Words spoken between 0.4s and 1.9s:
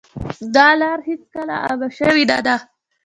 دا لاره هېڅکله عامه